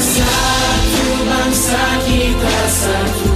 [0.00, 3.35] satu bangsa, kita satu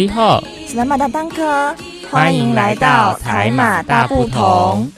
[0.00, 1.76] 你好，斯拉马大当科，
[2.10, 4.90] 欢迎来到台马大不同。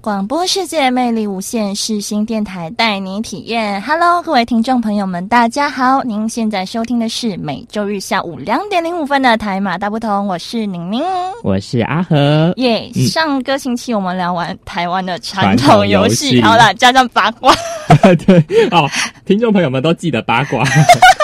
[0.00, 3.80] 广播世界魅力无限，世新电台带你体验。
[3.82, 6.02] Hello，各位听众朋友们，大家好！
[6.02, 11.00] 您现在收听的是每周日下午两点零五分的台马大不同，我是宁宁。
[11.44, 12.52] 我是阿和。
[12.56, 17.54] 耶、嗯上个星期我们聊完台湾的传传统统游戏好了，加上八卦，
[18.26, 18.90] 对哦，
[19.24, 20.64] 听众朋友们都记得八卦。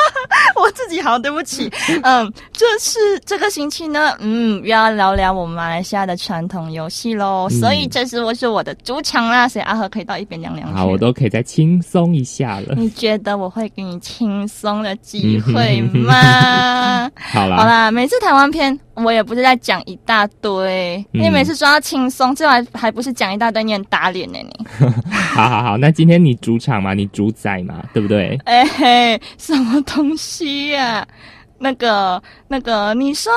[0.73, 1.71] 我自己好对不起。
[2.03, 7.47] 嗯，这是这个星期呢，嗯，又要聊聊我们马来西亚的传统游戏喽。
[7.51, 10.75] 嗯所以这是我是我的主场啦，所以阿和可以到一边凉凉去。
[10.75, 12.75] 好，我都可以再轻松一下了。
[12.77, 17.11] 你觉得我会给你轻松的机会吗？
[17.33, 24.67] 好啦，好啦，每次台湾片我也不是在讲一大堆，嗯因为每次说要轻松，最后还还不是讲一大堆，你很打脸呢、你。
[25.13, 28.39] 好好好，那今天你主场嘛，你主宰嘛，对不对？
[28.45, 31.07] 哎、嘿，什么东西呀、
[31.59, 33.33] 那个那个，你说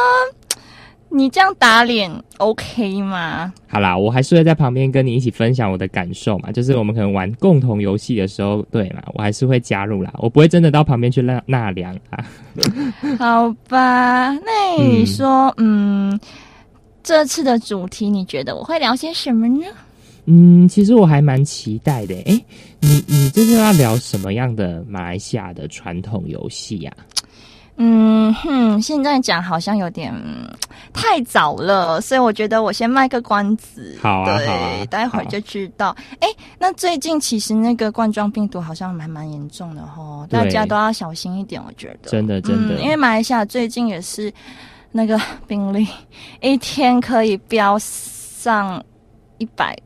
[1.09, 3.54] 你这样打脸 OK 吗？
[3.68, 12.26] 好啦，我还是会在旁边跟你一起分享我的感受嘛，就是我们可能玩共同游戏的时候，对嘛，我还是会加入啦，我不会真的到旁边去纳纳凉啊。
[13.20, 16.20] 好吧，那你说，嗯
[17.03, 19.66] 这次的主题你觉得我会聊些什么呢？
[20.26, 22.16] 嗯，其实我还蛮期待的。
[22.26, 22.44] 哎，
[22.80, 26.91] 你你这是要聊什么样的马来西亚的传统游戏呀、
[27.78, 30.50] 嗯哼，现在讲好像有点嗯
[30.94, 33.97] 太早了，所以我觉得我先卖个关子。
[34.02, 35.96] 好啊对，好啊待会儿就知道。
[36.19, 36.28] 哎，
[36.58, 42.09] 那最近其实那个冠状病毒好像蛮蛮严重的哦，大家都要小心一点，我觉得。
[42.09, 44.34] 真的真的嗯因为马来西亚最近也是
[44.91, 45.85] 那个病例
[46.41, 48.81] 一天可以飙上
[49.38, 49.78] 一百。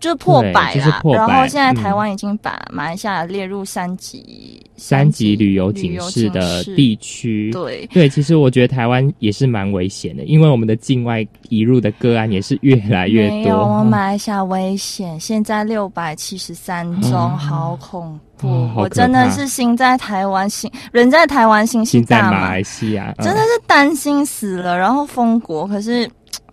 [0.00, 7.50] 就是破百啦，就是破百然后现在嗯台湾已经把马来西亚列入三级三级旅游警示的地区。
[7.52, 13.84] 对，对，其实我觉得台湾也是蛮危险的，因为我们的境外移入的个案也是越来越没有，多。
[13.84, 18.48] 马来西亚危险，现在六百七十三宗，哦好恐怖！
[18.74, 24.78] 我真的是心在台湾，心人在台湾，心心在马来，西亚真的是担心死了。
[24.78, 26.08] 然后封国，可是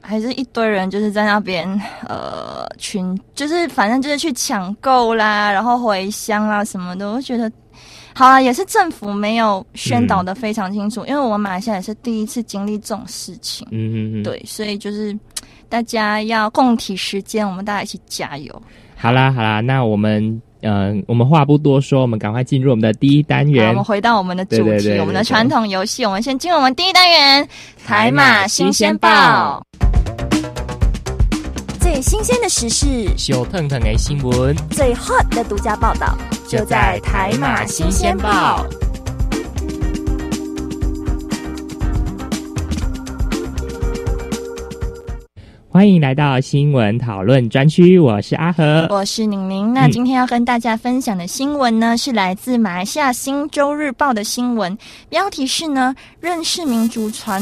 [0.07, 1.67] 还是一堆人就是在那边
[2.07, 7.51] 呃群，就是反正就是去抢购啦，然后回乡啦什么的，我觉得。
[8.15, 13.67] 好啊，也是政府没有宣导的非常清楚，因为我们马来西亚也是第一次经历这种事情。
[13.69, 15.15] 嗯嗯嗯，对，所以就是
[15.69, 18.61] 大家要共体时间，我们大家一起加油。
[18.95, 20.23] 好啦好啦，那我们
[20.61, 23.83] 嗯、呃我们话不多说，我们赶快进入我们的第一单好，元我们。
[23.83, 27.47] 回到我们的主题，对对对对我们的传统游戏，我们先进入我们第一单元——
[27.85, 29.61] 台马新鲜报。
[31.89, 38.67] 最新鲜的时事，小腾腾的新闻最 hot 的独家报道，就在台马新鲜报。
[45.69, 48.85] 欢迎来到新闻讨论专区，我是阿和。
[48.89, 49.73] 我是宁宁。
[49.73, 54.77] 那嗯今天要跟大家分享的新闻呢，是来自马来西亚《新洲日报》的新闻，
[55.07, 57.41] 标题是呢：认识民族传，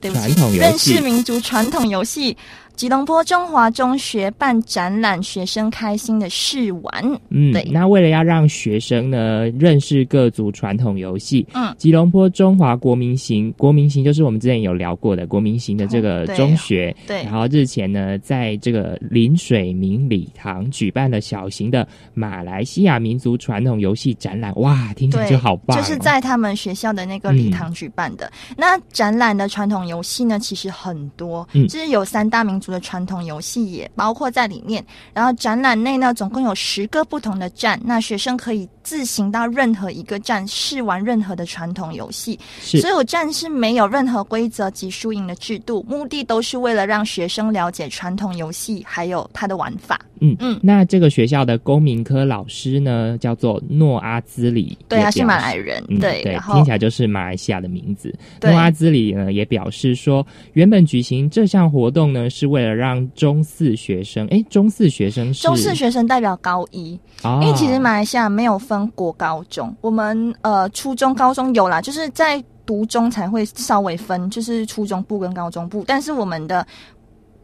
[0.00, 2.36] 对不起传统游，戏认识民族传统游戏。
[2.74, 7.20] 吉隆坡中华中学办展览，学生开心的试玩。
[7.30, 17.22] 嗯对，那为了要让学生呢认识各族传统游戏，嗯，吉隆坡中华国民型，国民型就是我们之前有聊过的国民型的这个哦对中学，对。
[17.22, 28.30] 然后日前呢，在这个临水明礼堂举办了小型的马来西亚民族传统游戏展览，哇，听起来，就好棒、哦，就是在他们学校的那个礼堂举办的。
[28.56, 31.68] 那展览的传统游戏呢，其实很多，嗯。
[31.68, 34.82] 就是有三大民族的传统游戏也包括在里面。
[35.12, 42.38] 然后展览内呢，总共有十个不同的站，那学生可以自行到任何一个站试玩任何的传统游戏。
[42.62, 50.00] 所有站是没有任何规则及输赢的制度，目的都是为了让学生了解传统游戏还有它的玩法。
[50.22, 58.14] 嗯嗯那这个学校的公民科老师呢，叫做诺阿兹里，对，他是马来人，嗯，对，对，听起来就是马来西亚的名字。
[58.40, 76.64] 诺阿兹里呢也表示说，原本举行这项活动呢，是为了让中四学生，哎，中四学生是中四学生代表高一，哦因为其实马来西亚没有分国高中，我们呃初中、高中有啦，就是在读中才会稍微分，就是初中部跟高中部，但是我们的。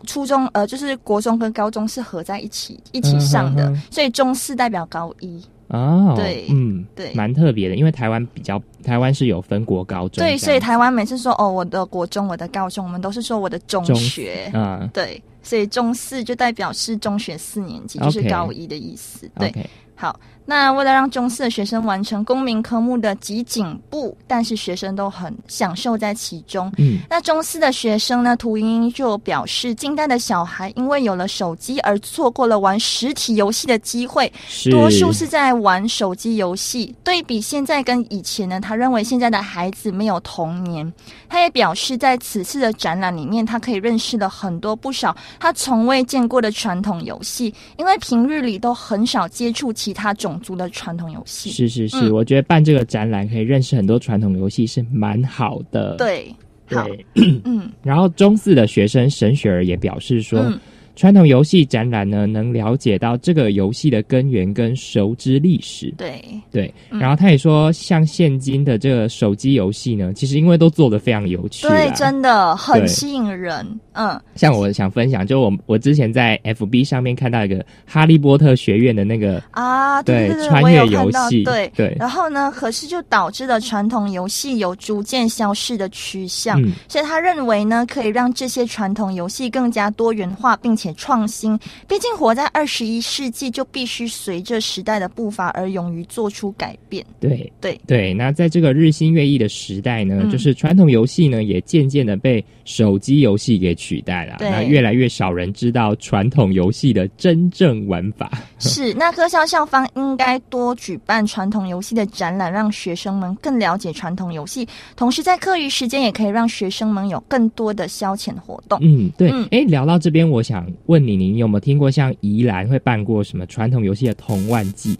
[0.07, 5.43] 初中呃，就是国中跟高中是合在一起一起上的，嗯哼哼所以中四代表高一。
[5.69, 14.51] 哦，对嗯，对蛮特别的，因为台湾比较，台湾是有分国高中对，所以台湾每次说哦，我的国中、我的高中，我们都是说我的中中学。
[14.55, 19.31] 嗯对，所以中四就代表是中学四年级，就是高一的意思。
[19.39, 19.53] 对
[19.95, 20.19] 好，
[20.51, 26.73] 那为了让中四的学生完成公民科目的集锦部，但是学生都很享受在其中。
[26.79, 34.33] 嗯，那中四的学生呢，涂莹莹就表示，近代的小孩因为有了手机而错过了玩实体游戏的机会，
[34.71, 36.95] 多数是在玩手机游戏。
[37.05, 40.91] 对比现在跟以前呢，他认为现在的孩子没有童年。
[41.29, 51.51] 他也表示，在此次的展览里面，他可以认识了很多不少他从未见过的传统游戏，因为平日里都很少接触其他种族的传统游戏。
[51.51, 55.97] 是是是，嗯我觉得办这个展览可以认识很多传统游戏是蛮好的。
[55.97, 56.35] 对，
[56.69, 57.07] 对。
[57.45, 60.61] 嗯然后中四的学生沈雪儿也表示说，嗯，
[60.99, 65.95] 传统游戏展览呢，能了解到这个游戏的根源跟熟知历史。
[65.97, 73.65] 对，对，嗯然后他也说，像现今的这个手机游戏呢，其实因为都做的非常有趣啦，对，真的很吸引人。
[73.93, 81.71] 嗯，像我想分享，就我我之前在 FB 上面看到一个哈利波特学院的那个啊，对对对，穿越游，戏，对。
[81.77, 82.53] 对，然后呢？
[82.59, 91.59] 可是就导致了传统游戏有逐渐消失的趋向，嗯，所以他认为呢，可以让这些传统游戏更加多元化，并且创新。
[91.87, 97.05] 毕竟活在二十一世纪，就必须随着时代的步伐而勇于做出改变。
[97.21, 98.15] 对对对。
[98.15, 104.37] 那在这个日新月异的时代呢，嗯就是传统游戏呢，也渐渐的被手机游戏给取代了。
[104.41, 108.31] 那越来越少人知道传统游戏的真正玩法。
[108.59, 118.79] 是，那科校校方应该多举办传统游戏的展览，让学生们更了解传统游戏，同时在课余时间也可以让学生们有更多的消遣活动。
[118.83, 119.31] 嗯，对。
[119.31, 124.99] 嗯哎、聊到这边，我想问你，你有没有听过像宜兰会办过什么传统游戏的童万季？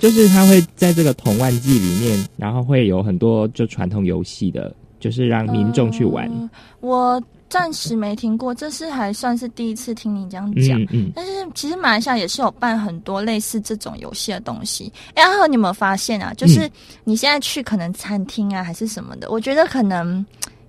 [0.00, 6.26] 就是他会在这个童万季里面，然后会有很多就传统游戏的，就是让民众去玩。
[6.28, 6.50] 呃
[6.80, 10.80] 我暂时没听过，这是还算是第一次听你这样讲。
[10.82, 14.92] 嗯嗯，但是其实马来西亚也是有办很多类似这种游戏的东西。
[15.14, 16.34] 哎，然后你有没有发现啊？
[16.36, 16.70] 就是嗯
[17.04, 20.24] 你现在去可能餐厅啊，还是什么的，我觉得可能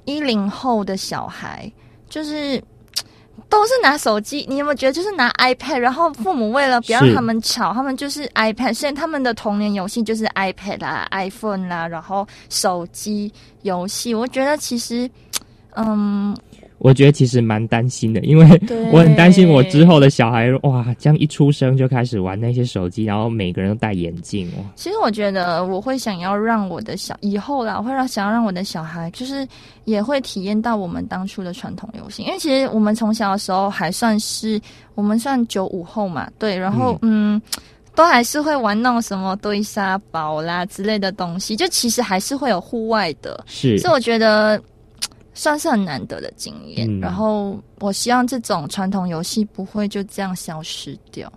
[0.06, 1.70] 一零后的小孩
[2.10, 2.64] 就是。
[3.50, 5.78] 都是拿手机，你有没有觉得就是拿 iPad？
[5.78, 14.14] 然后父母为了不让他们吵，他们就是 iPad，所以他们的童年游戏就是 iPad 啦、iPhone 啦，然后手机游戏。
[14.14, 15.10] 我觉得其实，
[15.76, 16.36] 嗯，
[16.78, 18.46] 我觉得其实蛮担心的，因为
[18.92, 24.66] 我很担心我之后的小孩，哇，这样一出生就开始玩那些手机，然后每个人都戴眼镜哦。
[24.76, 29.48] 其实我觉得我会想要让我的小以后啦，我会让想要让我的小孩，就是
[29.86, 34.60] 也会体验到我们当初的传统游戏，因为其实我们从小的时候还算是
[34.96, 37.42] 我们算九五后嘛，对，然后嗯。
[37.96, 44.62] 都还是会玩那种什么堆沙堡啦之类的东西，就其实还是会有户外的，是所以我觉得
[45.36, 46.88] 算是很难得的经验。
[46.90, 51.32] 嗯然后我希望这种传统游戏不会就这样消失掉，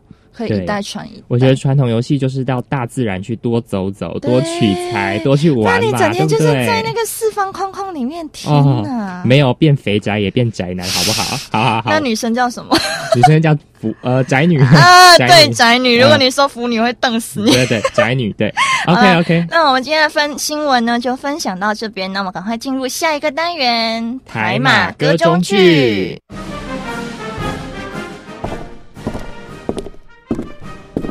[0.46, 1.22] 可以代传一代。
[1.26, 5.80] 我觉得传统游戏就是到大自然去多走走，多取材，多去玩。
[5.80, 6.44] 那你整天就是？
[6.44, 8.52] 在那个四方框框里面，天
[8.84, 9.22] 哪！
[9.24, 11.36] 没有变肥宅也变宅男，好不好？
[11.50, 12.76] 好好好，那女生叫什么
[13.16, 15.16] 女生叫腐呃宅女啊？
[15.18, 15.98] 宅对，宅女。
[15.98, 17.50] 嗯如果你说腐女，会瞪死你。
[17.52, 18.52] 对对宅女对。
[18.86, 22.10] OK OK，那我们今天的分新闻呢，就分享到这边。
[22.12, 26.18] 那我们赶快进入下一个单元——台马歌中剧。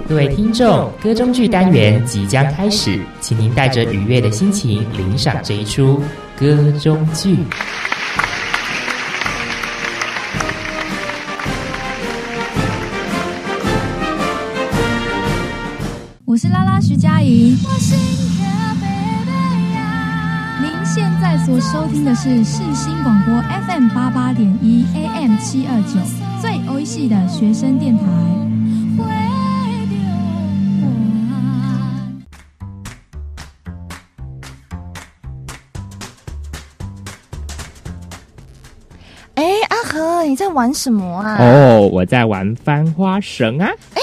[0.07, 6.01] 各位听众，歌中剧单元即将开始，请您带着愉悦的心情领赏这一出
[6.39, 7.37] 歌中剧。
[16.23, 17.57] 我是拉拉徐佳莹。
[20.61, 25.99] 您现在所收听的是世新广播 FM 八八点一 AM 七二九，
[26.41, 28.05] 最欧系的学生电台。
[40.23, 41.37] 你在玩什么啊？
[41.39, 44.01] 哦，我在玩翻花绳啊，哎，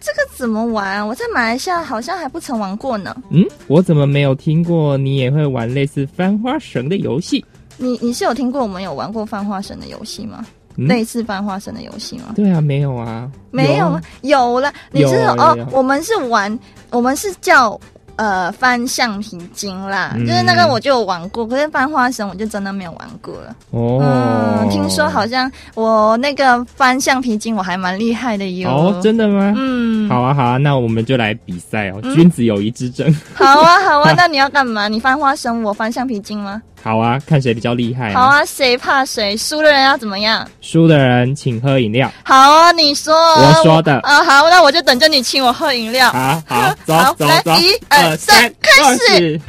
[0.00, 1.06] 这个怎么玩？
[1.06, 3.14] 我在马来西亚好像还不曾玩过呢。
[3.30, 7.44] 嗯，我怎么没有听过你也会玩类似翻花绳的游戏？
[7.76, 10.44] 你你是有听过我们有玩过翻花绳的游戏吗？
[10.76, 12.32] 嗯类似翻花绳的游戏吗？
[12.34, 14.72] 对啊，没有啊，没有，有了。
[14.90, 16.58] 你是有哦我们是玩，
[16.90, 17.78] 我们是叫
[18.22, 23.56] 呃翻橡皮筋啦，嗯就是那个我就有玩过，可是翻花绳我就真的没有玩过了。
[23.70, 28.70] 哦、嗯，听说好像我那个翻橡皮筋我还蛮厉害的哟。
[28.70, 29.52] 哦，真的吗？
[29.56, 33.12] 嗯，好啊，好啊，那我们就来比赛哦，嗯君子友谊之争。
[33.34, 34.86] 好啊，好啊，那你要干嘛？
[34.86, 36.62] 你翻花绳，我翻橡皮筋吗？
[36.82, 39.36] 好啊，看谁比较厉害、好，啊，谁怕谁？
[39.36, 40.46] 输的人要怎么样？
[40.60, 42.10] 输的人请喝饮料。
[42.24, 43.14] 好啊，你说。
[43.14, 46.10] 我说的啊，好，那我就等着你请我喝饮料。
[46.10, 49.40] 好好，走 走走，来一二三开始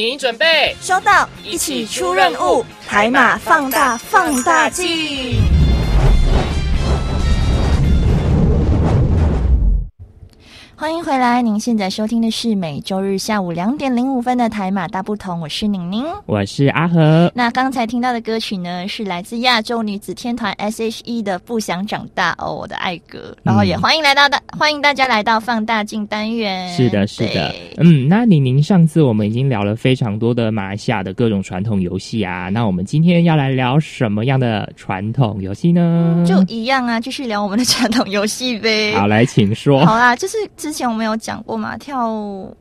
[0.00, 5.57] 您准备收到，一起出任务，海马放大放大镜。
[10.80, 16.06] 欢迎回来，您现在收听的是每周日下午两点零五分的台马大不同，我是宁宁。
[16.24, 17.32] 我是阿和。
[17.34, 23.36] 那刚才听到的歌曲呢，是来自亚洲女子天团 S.H.E 的《不想长大》哦，我的爱歌。
[23.42, 26.72] 然后也欢迎来到大，欢迎大家来到放大镜单元。
[26.72, 36.24] 是的，是的，嗯，那宁宁上次我们已经聊了非常多的马来西亚的各种传统游戏啊，那我们今天要来聊什么样的传统游戏呢？
[36.24, 38.94] 就一样啊，继续聊我们的传统游戏呗。
[38.94, 39.84] 好，来，请说。
[39.84, 40.36] 好啦，就是
[40.68, 42.10] 之前我们有讲过嘛，跳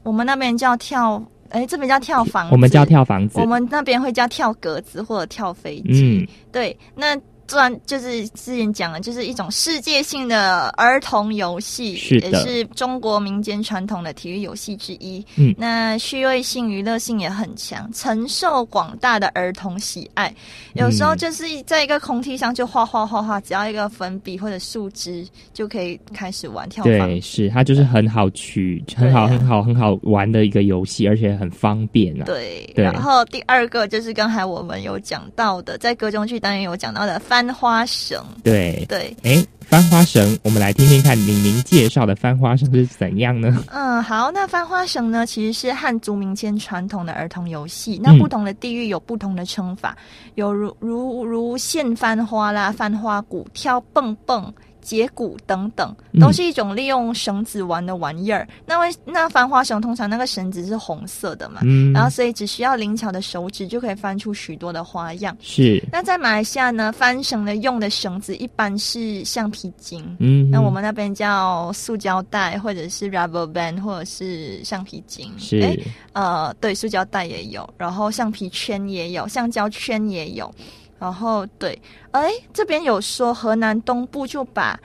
[0.04, 6.26] 我们那边叫跳，哎，这边叫跳房子，我们叫，跳房子我，们那边会叫跳格子或者跳飞机。
[6.26, 15.26] 嗯，对，那专就是之前讲的，就是一种世界性的儿童游戏，是也是中国民间传统的体育游戏之一。
[15.38, 20.34] 嗯那趣味性、娱乐性也很强，承受广大的儿童喜爱。
[20.74, 32.26] 有时候嗯就是在一个空地上就画画画画，只要一个粉笔或者树枝就可以开始玩跳对，是它就是很好取、很好、啊很好、很好玩的一个游戏，而且很方便啊。
[32.26, 38.20] 对，对然后第二个就是刚才我们有讲到的，在歌中剧单元有讲到的翻花绳。
[38.44, 43.64] 对，对，哎，翻花绳，我们来听听看李宁介绍的翻花绳是怎样呢？
[43.72, 48.00] 嗯，好，那翻花绳呢，其实是汉族民间传统的儿童游戏。
[48.02, 49.96] 那嗯不同的地域有不同的称法，
[50.34, 54.52] 有如如如现翻花啦、翻花鼓、跳蹦蹦。
[54.88, 56.22] 节骨等等，嗯。
[56.22, 58.48] 都是一种利用绳子玩的玩意儿。
[58.66, 65.36] 那为那翻花绳通常那个绳子是红色的嘛，嗯，然后所以只需要灵巧的手指就可以翻出许多的花样。
[65.42, 75.30] 是，那在马来西亚呢，翻绳的用的绳子一般是橡皮筋，嗯，那我们那边叫塑胶带，或者是 rubber band，或者是橡皮筋。
[75.38, 75.60] 是。
[75.60, 75.78] 诶
[76.14, 80.52] 呃，对，塑胶带也有，然后橡皮圈也有，橡胶圈也有，
[81.00, 81.80] 然后对，
[82.12, 84.80] 哎，这边有说河南东部就把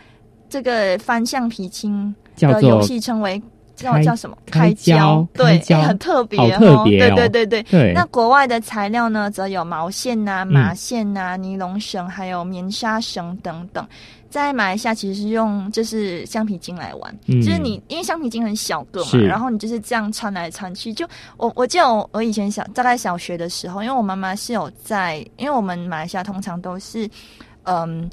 [0.48, 3.40] 这个翻橡皮筋的游戏称为
[3.74, 4.36] 叫开叫什么？
[4.46, 7.62] 开胶胶，对，很特别好哦，特别哦对对对对。
[7.64, 13.84] 对，那国外的材料呢，则有毛线呐、啊、麻线呐、尼龙绳，还有棉纱绳等等。
[14.32, 20.90] 在马来西亚其实是用就是橡皮筋来玩，嗯就是你因为橡皮筋很小个嘛，然后你就是这样穿来穿去。
[20.94, 27.06] 就我我记得我我以前小大概小学的时候，因为我妈妈是有在，因为我们马来西亚通常都是
[27.64, 28.02] 嗯。
[28.02, 28.08] 呃，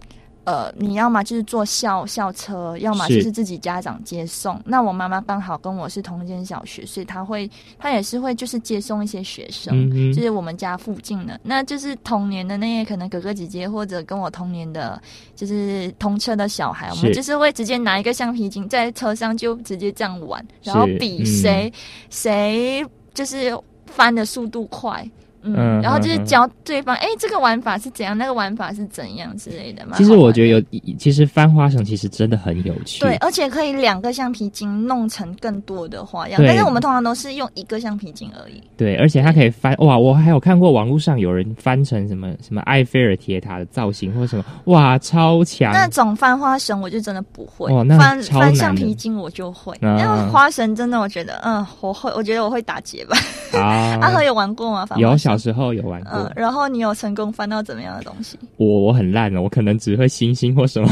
[0.78, 4.60] 你要么就是坐校校车，要么就是自己家长接送。
[4.66, 9.90] 那我妈妈刚好跟我是同一间小学，所以她会，她也是会就是接送一些学生。
[9.94, 15.00] 嗯就是我们家附近的，那就是同年的那些可能哥哥姐姐或者跟我同年的，
[15.36, 21.74] 就是同车的小孩，我们就是会直接拿一个橡皮筋在车上就直接这样玩，然后比嗯谁、
[22.10, 25.08] 谁就是翻的速度快。
[25.42, 29.98] 嗯，嗯然后就是教对方，哎、这个玩法是怎样，那个玩法是怎样之类的嘛。
[29.98, 33.00] 其实我觉得有，其实翻花绳其实真的很有趣。
[33.02, 38.62] 对，而且可以两个橡皮筋弄成更多的花样，但是我们通常都是用一个橡皮筋而已。
[38.78, 39.98] 对，而且它可以翻哇！
[39.98, 45.72] 我还有看过网络上有人翻成什么什么埃菲尔铁塔的造型，或者什么哇，超强！
[45.72, 53.18] 那种翻花绳我就真的不会，哦那翻翻橡皮筋我就会，啊因为花绳真的我觉得，嗯，我会，我觉得我会打结吧。
[53.54, 54.86] 啊 阿和有玩过吗？
[54.86, 58.38] 翻花有绳小时候有玩过，嗯，然后你有成功翻到怎么样的东西？
[58.58, 60.90] 我我很烂了，我可能只会星星或什么。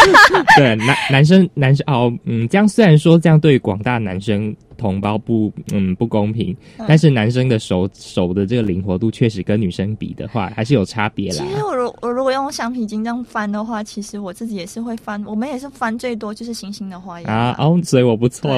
[0.56, 6.86] 对，男男生男生哦，嗯，这样虽然说这样对广大男生同胞不嗯不公平，嗯。
[6.88, 11.44] 但是男生的手手的这个灵活度确实跟女生比的话 还是有差别啦。
[11.44, 18.50] 其实我如我如果用橡皮筋这样翻的话，其实我自己也是会翻，我们也是翻最多就是星星的花样啊哦，所以我不错。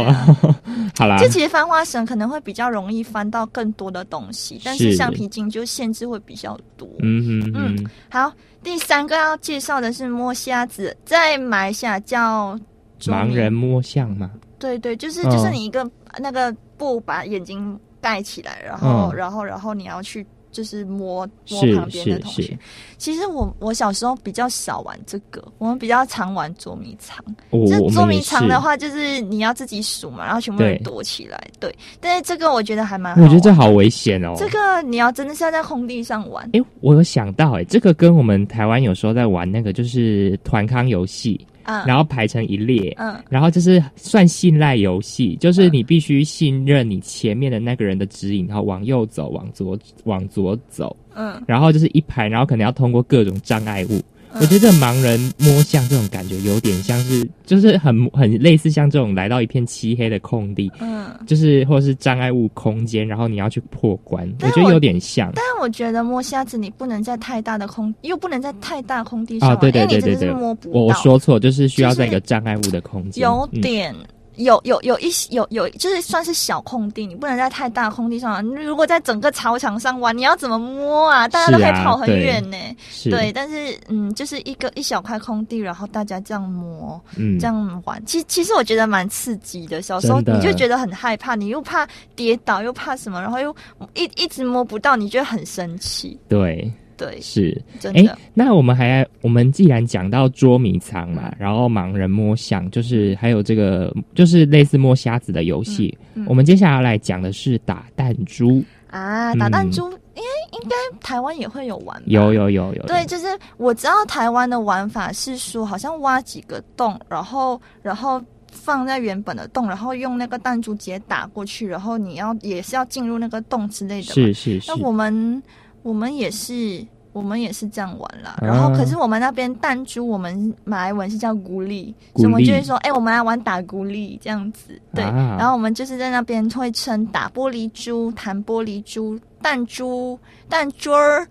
[0.97, 1.17] 好啦。
[1.19, 6.89] 就，其实翻花绳可能会比较容易翻到更多的东西，但是是橡皮筋就限制会比较多。
[7.01, 12.59] 嗯哼哼，好，第三个要介绍的是摸瞎子，在马来西亚叫
[13.01, 22.59] 盲人摸象嘛，对对，就是嗯就是你一个、那个布把眼睛盖起来，然后、嗯然后然后你要去就是摸摸是旁边的同学。
[22.97, 27.17] 其实我我小时候比较少玩这个，我们比较常玩捉迷藏。
[27.51, 28.21] 我就捉迷。
[28.23, 31.39] 藏的话，就是你要自己数嘛，然后全部人躲起来。
[31.61, 33.23] 对，但是这个我觉得还蛮好。
[33.23, 34.35] 我觉得这好危险哦。
[34.39, 36.49] 这个你要真的是要在空地上玩。
[36.53, 43.15] 诶，我有想到、诶，这个跟我们台湾有时候在玩那个就是团康游戏，嗯，然后排成一列，嗯。
[43.29, 45.73] 然后就是算信赖游戏，就是嗯。
[45.73, 54.03] 你必须信任你前面的那个人的指引，然后往右走，往左往左走，嗯，然后就是一排，然后可能要通过各种障碍物。
[54.37, 65.33] 嗯我觉得这盲人摸象这种感觉有点像是，就是很很类似像这种来到一片漆黑的空地，嗯，就是或是障碍物空间，然后你要去破关，我我觉得有点像。
[65.35, 70.79] 但我觉得摸瞎子你不能在太大的空，又不能在太大空地上啊，玩，对对对对对摸不到。
[70.79, 73.95] 我我说错，就是需要在一个障碍物的空间，有嗯点，
[74.37, 81.27] 有有有一些有有就是算是小空地，你不能在太大空地上如果在整个操场上玩，你要怎么摸啊？
[81.29, 82.57] 大家都可以跑很远呢。
[82.89, 89.81] 是，对，但是嗯，就是一个一小块空地，然后大家这样摸，嗯，这样玩，其其实我觉得蛮刺激的。
[89.83, 93.55] 小时候你就觉得很害怕，你又怕跌倒，又怕什么，然后又
[93.95, 96.19] 一一直摸不到，你觉得很生气。
[96.29, 97.63] 对，对，是。
[97.75, 108.63] 哎真的。，那我们还我们既然讲到捉迷藏嘛，嗯然后盲人摸象，就是还有这个就是类似摸瞎子的游戏，嗯嗯我们接下来要来讲的是打弹珠。
[108.89, 109.83] 啊，打弹嗯珠，
[110.15, 112.05] 因为应该台湾也会有玩吧？
[112.07, 113.27] 有有有有，对，就是
[113.59, 124.15] 我知道台湾的玩法是说，好像挖几个洞，然后然后放在原本的洞，然后用那个弹珠直接打过去，然后你要也是要进入那个洞之类的。
[124.15, 125.43] 是是是那，我们
[125.87, 128.37] 我们也是我们也是这样玩啦。
[128.39, 134.79] 啊然后可是我们那边弹珠，我们马来文是叫孤立，孤所以我们就立会说，哎、我们来玩打孤立这样子。
[134.93, 140.19] 对，啊然后我们就是在那边会称打玻璃珠、弹玻璃珠、弹珠、
[140.49, 141.27] 弹珠儿、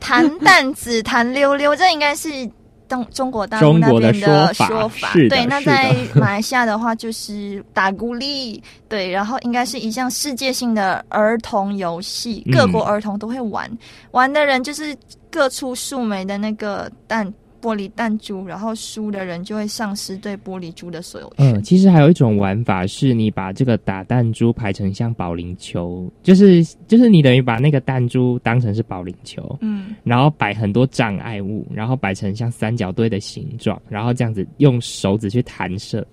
[0.00, 2.28] 弹弹子、弹溜溜，这应该是。
[2.92, 12.52] 中中国大陆那边的说法对，那在马来西亚的话就是打鼓励，对，然后应该是一项世界性的儿童游戏，嗯。
[12.52, 13.70] 各国儿童都会玩，
[14.10, 14.94] 玩的人就是
[15.30, 17.26] 各出数枚的那个弹
[17.62, 21.54] 玻璃弹珠，然后输的人就会丧失对玻璃珠的所有权。
[21.54, 36.04] 嗯，其实还有一种玩法是你把这个打弹珠排成像保龄球，就是就是你等于把那个弹珠当成是保龄球，嗯，然后摆很多障碍物，然后摆成像三角堆的形状，然后这样子用手指去弹射，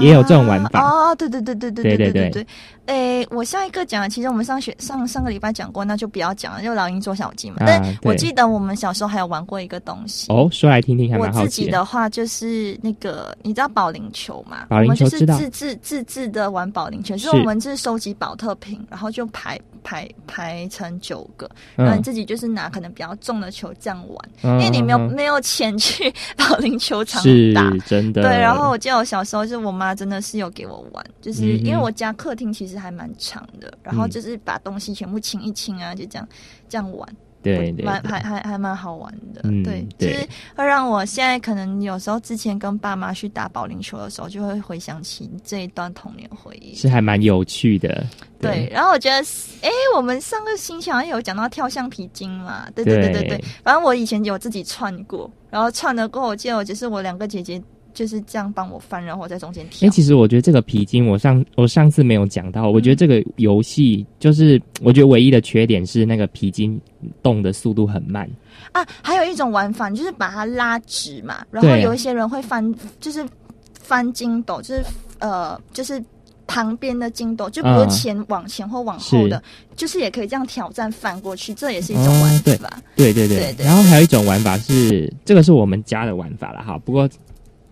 [0.00, 2.46] 也有这种玩法啊哦，对对对对对对对对对对。
[2.86, 7.58] 诶，我下一个讲的，其实我们上学上上个礼拜讲过，那就不要讲了，就老鹰捉小鸡嘛。
[7.60, 10.26] 啊但我记得我们小时候还有玩过一个东西。
[10.32, 11.84] 哦，说来听听，还我自己的。
[11.84, 14.66] 话就是那个，你知道保龄球吗？
[14.68, 27.70] 保龄球我们就是自制自制的玩保龄球，就是是我们是收集保特瓶，然后就排排排成九个，然后你嗯，自己就是拿可能比较重的球这样玩，因因为你没有嗯没有钱去 保龄球场是打。
[27.86, 28.22] 真的。
[28.22, 36.28] 对，然后我记得我小时候，就是我妈真的是有给我玩，就是因为我家客厅其实还蛮长的，然后嗯就是把东西全部清一清啊，就这样
[36.68, 37.08] 这样玩，
[37.42, 39.40] 对蛮还还还蛮好玩的。
[39.44, 46.74] 嗯对，就是会让我现在可能有时候之前跟爸妈去打保龄球的时候，就会回想起这一段童年回忆。
[46.74, 48.06] 是还蛮有趣的。
[48.40, 49.18] 对，然后我觉得，
[49.62, 53.44] 哎，我们上个星期好像有讲到跳橡皮筋嘛，对对对对对。
[53.62, 57.62] 反正我以前有自己串过，然后串了过后，我记得我就是我两个姐姐
[57.94, 59.90] 就是这样帮我翻，然后在中间哎、跳。
[59.90, 66.80] 其实我觉得这个皮筋，我上我上次没有讲到，我觉得嗯这个游戏就是，我觉得唯一的缺点是那个皮筋
[67.22, 68.28] 动的速度很慢。
[68.72, 73.26] 啊，还有一种玩法，就是把它拉直嘛，然后有一些人会翻，就是
[73.74, 74.84] 翻筋斗，就是
[75.18, 76.02] 呃，就是
[76.46, 79.42] 旁边的筋斗，就不嗯是前往前或往后的，
[79.76, 82.70] 就是也可以这样挑战翻过去，这也是一种哦玩对法。
[82.96, 86.78] 对对对，对对然后还有一种玩法是，这个是我们家的玩法了哈。
[86.78, 87.08] 不过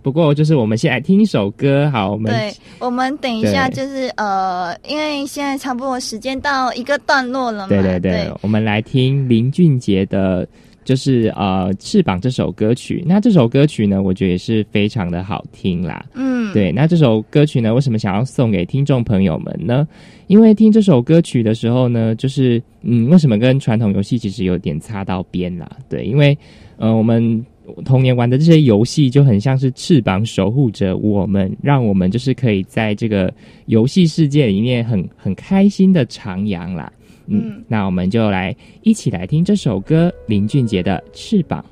[0.03, 10.47] 不过就是我们先来听一首歌，好，我们对，我们等一下就是呃，因为现在差不多时间到一个段落了嘛，对对对，我们来听林俊杰的。
[10.83, 16.05] 就是呃，翅膀这首歌曲，那这首歌曲呢，我觉得也是非常的好听啦。
[16.15, 19.87] 嗯，对，那这首歌曲呢，为什么想要送给听众朋友们呢？
[20.27, 25.71] 因为听这首歌曲的时候呢，就是嗯，为什么跟传统游戏其实有点擦到边啦？
[25.89, 26.37] 对，因为
[26.79, 27.45] 呃，我们
[27.85, 33.33] 童年玩的这些游戏就很像是翅膀守护着我们，让我们就是可以在这个
[33.67, 36.93] 游戏世界里面很很开心的徜徉啦。
[37.27, 41.65] 嗯，嗯那我们就来一起来听这首歌，林俊杰的《翅膀》。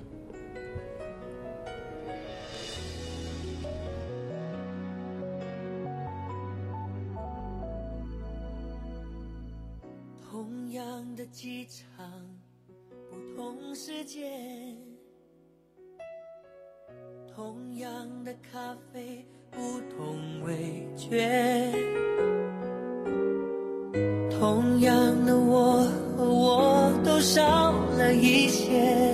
[17.39, 17.89] 同样
[18.25, 21.73] 的咖啡，不同味觉，
[24.41, 29.08] 同样的我和我都少了一些。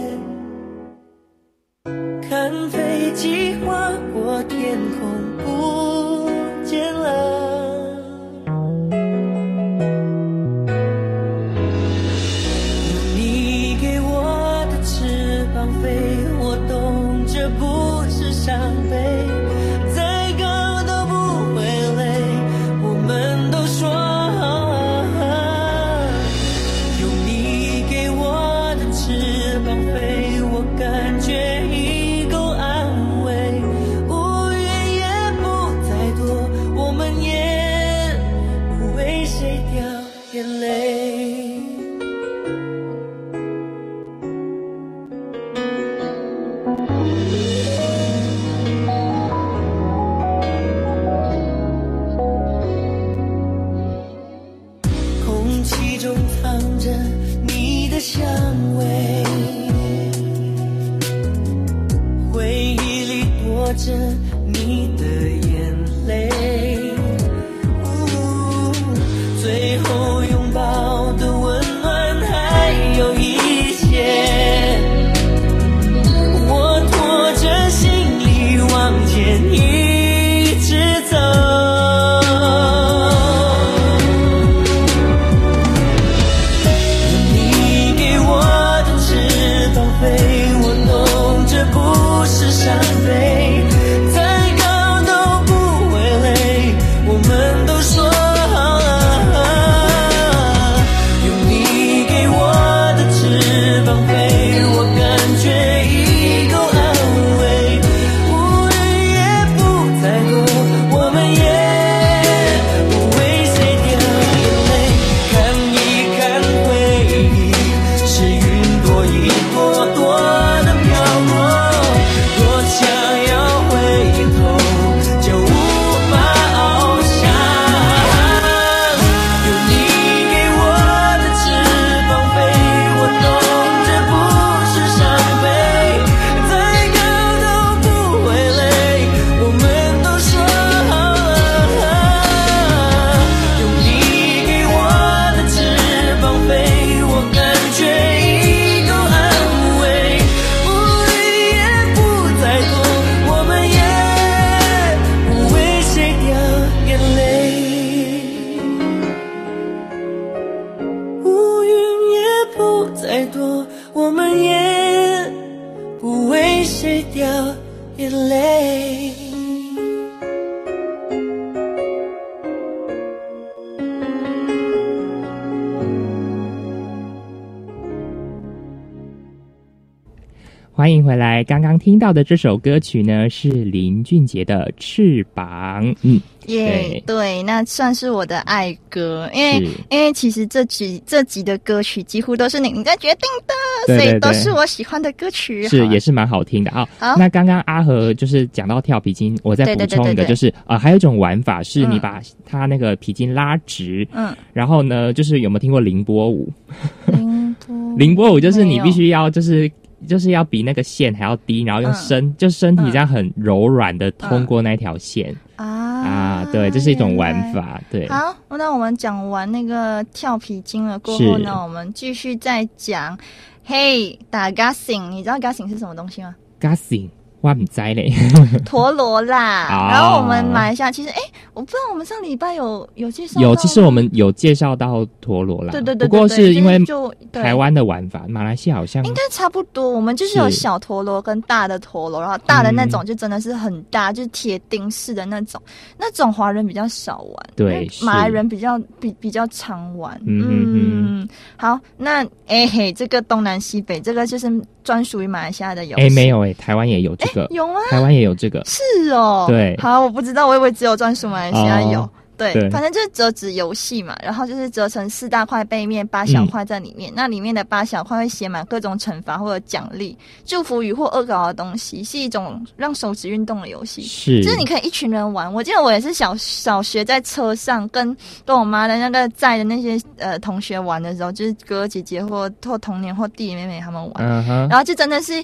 [181.85, 185.85] 听到的这首歌曲呢，是林俊杰的《翅膀》。
[186.01, 193.55] 嗯，耶、对对，那算是我的爱歌，因为因为其实这集这集的歌曲几乎都是你在决定的，
[193.87, 195.69] 对对对所以都是我喜欢的歌曲。
[195.69, 196.89] 是也是蛮好听的啊。
[196.99, 206.51] 好那刚刚阿和就是讲到跳皮筋，我再对补充一个，就是呃，还有一种玩法是你嗯把它那个皮筋拉直，嗯，然后呢，就是有没有听过凌波舞？
[207.13, 209.71] 凌波凌波舞就是你必须要就是。
[210.05, 211.95] 就是要比那个线还要低，然后用嗯。
[211.95, 215.67] 身、就身体这样很柔软的通过那条线、啊。
[216.05, 223.19] 啊，对，这是一种玩法，对，好，那我们讲完那个跳皮筋了过后呢，我们继续再讲。
[223.65, 227.09] 嘿，打 gassing，你知道 gassing 是什么东西吗？gassing，
[227.41, 228.13] 我唔知嘞，
[228.67, 229.65] 陀螺啦。
[229.71, 229.89] 哦。
[229.91, 231.17] 然后我们马来西亚其实，哎，
[231.55, 245.61] 我不知道我们上礼拜有有介绍有，其实我们有介绍到陀螺啦，对对对对不过是因为就台湾的玩法，马来西亚好像应该差不多，我们就是有小陀螺跟大的陀螺，然后大的那嗯种就真的是很大，就是铁钉式的那种，
[245.97, 250.21] 那种华人比较少玩，对马来人比较比比较常玩。
[250.27, 254.51] 嗯哼嗯，好，那哎嘿，这个东南西北，这个就是
[254.83, 256.03] 专属于马来西亚的游戏。
[256.03, 257.81] 哎没有哎、台湾也有这个，有吗？
[257.91, 259.77] 台湾也有这个，是哦，对。
[259.81, 262.01] 好，我不知道，我以为只有专属马来西亚有。
[262.01, 267.13] 哦对，反正就是折纸游戏嘛，然后就是折成四大块背面，八小块在里面。
[267.15, 274.03] 那里面的八小块会写满各种惩罚或者奖励、祝福语或恶搞的东西，是一种让手指运动的游戏。
[274.03, 275.55] 是，就是你可以一群人玩。
[275.55, 285.41] 我记得我也是小小学在车上跟跟我妈的那个在的那些呃同学玩的时候，就是哥哥姐姐或或童年或弟弟妹妹他们玩，嗯，然后就真的是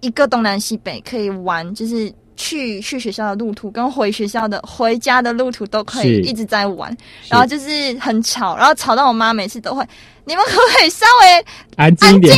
[0.00, 6.96] 一个东南西北可以玩，就是去去学校的路途跟回学校的回家的路途都可以一直在玩，
[7.28, 9.86] 然后就是很吵，然后吵到我妈每次都会，
[10.24, 11.44] 你们可不可以稍微
[11.76, 12.30] 安静一点，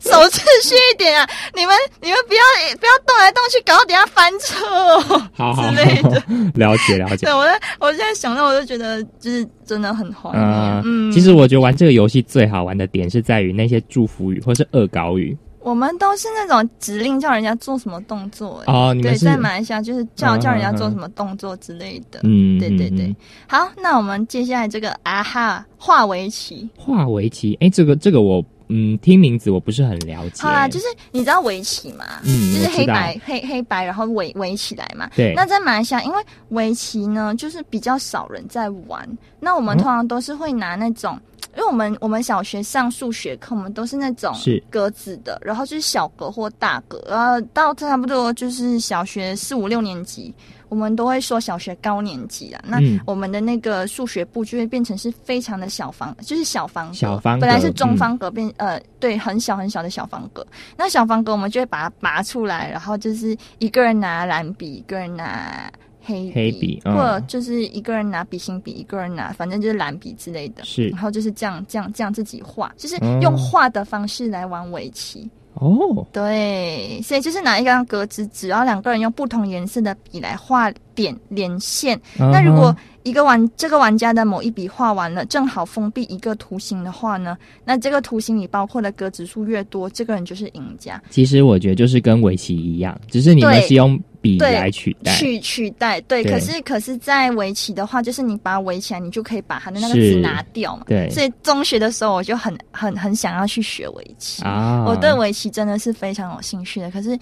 [0.00, 1.28] 守秩序一点啊？
[1.54, 2.42] 你们你们不要
[2.78, 6.22] 不要动来动去，搞到等下翻车哦好好之类的。
[6.56, 7.34] 了解了解对，。
[7.34, 10.42] 我在我现在想到，我就觉得就是真的很怀念。
[10.42, 18.62] 嗯嗯，其实我觉得玩这个游戏最好玩的点是在于那些祝福语或是恶搞语我们都是那种指令叫人家做什么动作、
[19.02, 22.20] 对，在马来西亚就是叫嗯叫人家做什么动作之类的。
[22.22, 23.14] 嗯，对对对。
[23.46, 26.68] 好，那我们接下来这个啊哈化围棋。
[26.76, 30.42] 化围棋，哎，这个这个我嗯听名字我不是很了解。
[30.42, 32.04] 好啦，就是你知道围棋嘛？
[32.24, 35.10] 嗯就是黑白黑黑白，然后围围起来嘛。
[35.16, 39.06] 对那在马来西亚，因为围棋呢，就是比较少人在玩，
[39.40, 41.18] 那我们嗯通常都是会拿那种。
[41.56, 44.32] 因为我们我们小学上数学课，我们都是那种
[44.70, 50.32] 格子的，然后就是小格或大格，然后到差不多就是小学四五六年级，
[50.70, 52.64] 我们都会说小学高年级啊。
[52.66, 60.46] 那嗯我们的那个数学部就会变成是非常的小方，就是小方格，小方格本来是中方格变、呃对很小很小的小方格，
[60.78, 65.70] 那小方格我们就会把它拔出来，然后就是一个人拿蓝笔，一个人拿。
[66.02, 75.28] 黑笔，黑笔嗯或者就是一个人拿笔芯笔，一个人拿反正就是蓝笔之类的，是然后就是这样这样这样自己画，就是嗯用画的方式来玩围棋。
[75.60, 82.00] 哦，对，所以就是拿一张格子，纸，然后两个人用不同颜色的笔来画点连线。
[82.16, 91.00] 那如果一个玩这个玩家的某一笔画完了，正好封闭一个图形的话呢，那这个图形里包括的格子数越多，这个人就是赢家。
[91.10, 95.14] 其实我觉得就是跟围棋一样，只是你们是用笔来取代。
[95.16, 100.84] 取取代，对，对可是可是，在围棋的话，就是你把它围起来，你就可以把它的那个是字拿掉嘛。
[100.86, 104.42] 对所以中学的时候，我就很很很想要去学围棋。
[104.42, 107.18] 啊，我对围棋真的是非常有兴趣的，可是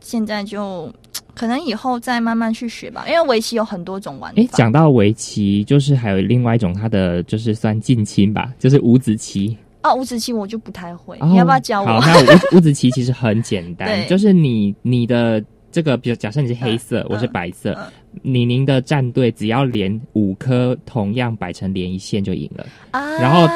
[0.00, 0.92] 现在就
[1.34, 4.56] 可能以后再慢慢去学吧，因为围棋有很多种玩诶，法。
[4.56, 9.56] 讲到围棋，就是还有另外一种，它的就是算近亲吧，就是五子棋。
[9.82, 12.00] 哦，五子棋我就不太会，哦你要不要教好，我？
[12.02, 12.20] 那
[12.52, 22.66] 五五子棋其实很简单， 就是你你的这个，比如假设你是黑色，嗯我是白色，嗯你您的战队只要连五颗同样摆成连一线就赢了。
[22.90, 23.46] 啊，然后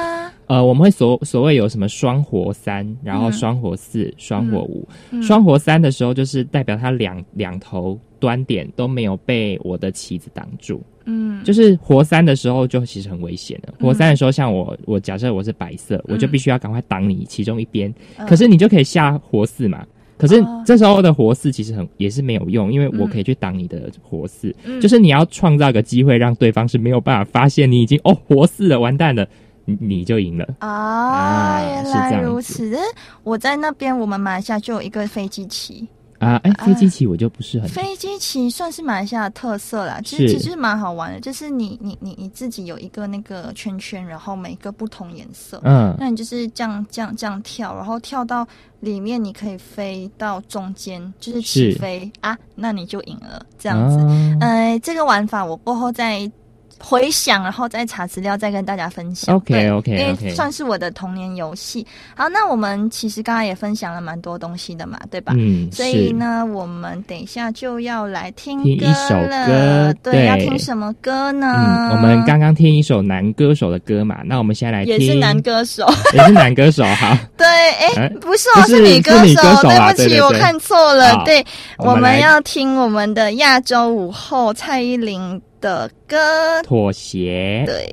[0.47, 4.87] 呃，我们会所所谓有什么双活三，然后嗯双活四、双活五。
[5.11, 10.83] 嗯双活三的时候，就是代表它两两头端点都没有被我的棋子挡住。
[11.07, 13.75] 嗯，就是活三的时候，就其实很危险的。
[13.79, 17.93] 嗯活三的时候，像我，我假设我是白色，我就必须要赶快挡你其中一边。
[18.19, 19.85] 嗯可是你就可以下活四嘛。
[20.17, 24.55] 可是哦这时候的活四其实很也是没有用，因为我可以去挡你的活四。
[24.65, 29.27] 嗯就是你要创造个机会，让对方是没有办法发现你已经哦活四了，完蛋了，
[29.65, 30.47] 你你就赢了。
[30.59, 32.77] 啊，啊原来如此。
[33.23, 35.89] 我在那边，我们马来西亚就有一个飞机棋，
[36.25, 45.95] 啊，哎，啊飞机棋我就不是很飞机棋算是马来西亚的特色啦，其实其实蛮好玩的，就是你你你你自己有一个那个圈圈，然后每个不同颜色，嗯。
[45.99, 48.47] 那你就是这样这样这样跳，然后跳到
[48.81, 53.99] 里面，你可以飞到中间，就是起是飞啊，那你就赢了，这样子。
[53.99, 56.31] 啊呃，这个玩法我过后再
[56.79, 59.35] 回想，然后再查资料，再跟大家分享。
[59.35, 61.87] OK OK，因为算是我的童年游戏。
[62.17, 65.35] 好，那我们其实刚刚也分享了蛮多东西的嘛，对吧？
[65.37, 69.47] 嗯，所以呢，我们等一下就要来听一首了。
[69.47, 71.47] 歌对，对要听什么歌呢？
[71.57, 75.87] 嗯，我们刚刚听一首男歌手的歌嘛，那我们现在来听，也是男歌手。
[76.15, 81.19] 也是男歌手，哈， 对，哎、哎不是哦，是女歌手，对不起，我看错了。
[81.19, 81.45] 好对，
[81.79, 86.63] 我们要听我们的亚洲午后蔡依林的歌。
[86.63, 87.63] 妥协。
[87.65, 87.91] 对，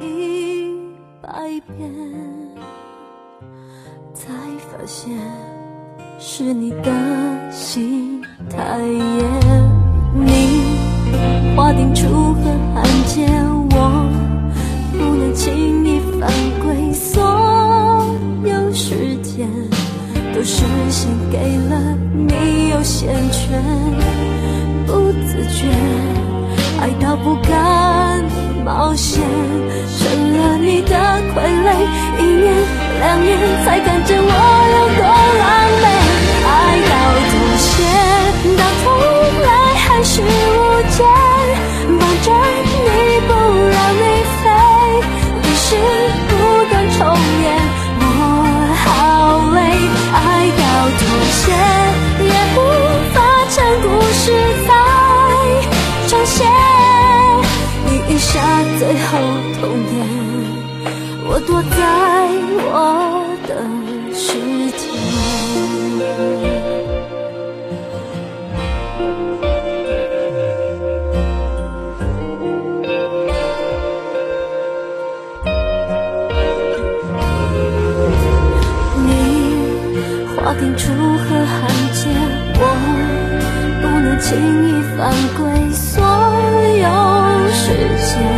[0.00, 0.76] 一
[1.22, 1.28] 百
[1.76, 1.90] 遍，
[4.14, 5.12] 才发现
[6.18, 6.92] 是你的
[7.50, 9.24] 心太野。
[10.14, 12.42] 你划定楚河
[12.74, 13.26] 汉界，
[13.70, 13.76] 我
[14.92, 16.30] 不能轻易犯
[16.62, 16.92] 规。
[16.92, 17.22] 所
[18.44, 19.48] 有时间
[20.34, 23.62] 都是献给了你，有限权，
[24.86, 25.68] 不自觉
[26.80, 27.97] 爱到不敢
[28.68, 29.22] 冒险，
[29.98, 30.04] 成
[30.36, 30.94] 了你的
[31.32, 31.72] 傀儡。
[32.18, 32.52] 一年
[33.00, 35.00] 两年才看见我有多
[35.40, 35.48] 狼
[35.80, 35.88] 狈，
[36.44, 36.52] 爱
[36.84, 36.92] 到
[37.30, 37.66] 妥协，
[38.58, 38.86] 到头
[39.46, 40.24] 来还是无
[40.92, 41.00] 解，
[41.98, 42.28] 绑着
[42.68, 42.76] 你
[43.26, 43.30] 不
[43.72, 44.04] 让你
[44.36, 44.44] 飞，
[45.42, 45.66] 历史
[46.28, 46.30] 不
[46.68, 47.00] 断重
[47.40, 47.48] 演，
[48.00, 48.04] 我
[48.84, 48.86] 好
[49.54, 49.58] 累，
[50.12, 50.16] 爱
[50.60, 50.60] 到
[50.98, 51.00] 妥
[51.32, 51.56] 协，
[58.78, 59.18] 最后
[59.60, 59.90] 通牒
[61.26, 61.76] 我躲在
[62.62, 63.50] 我的
[64.14, 64.38] 世
[64.70, 64.86] 界
[78.96, 82.08] 你划定楚河汉界
[82.54, 82.62] 我
[83.82, 84.28] 不能轻
[84.68, 86.00] 易犯规所
[86.78, 87.66] 有时
[88.06, 88.37] 间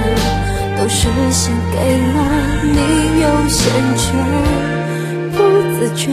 [0.92, 2.16] 是献给了
[2.62, 2.78] 你
[3.22, 3.62] 优先
[3.96, 4.04] 权，
[5.32, 5.38] 不
[5.72, 6.10] 自觉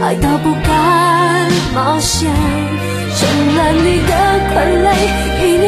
[0.00, 0.70] 爱到不敢
[1.74, 2.30] 冒险，
[3.16, 4.12] 成了你的
[4.54, 4.86] 傀儡，
[5.42, 5.66] 一年